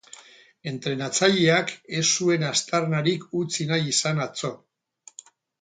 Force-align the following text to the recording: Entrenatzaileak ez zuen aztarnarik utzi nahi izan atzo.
Entrenatzaileak 0.71 1.73
ez 2.01 2.03
zuen 2.21 2.47
aztarnarik 2.53 3.29
utzi 3.43 3.71
nahi 3.73 3.89
izan 3.97 4.27
atzo. 4.29 4.55